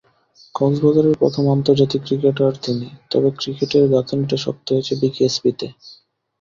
[0.55, 5.67] কক্সবাজারের প্রথম আন্তর্জাতিক ক্রিকেটার তিনি, তবে ক্রিকেটের গাঁথুনিটা শক্ত হয়েছে বিকেএসপিতে।